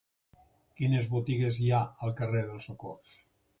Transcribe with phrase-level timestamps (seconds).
[0.79, 3.15] Quines botigues hi ha al carrer del Socors?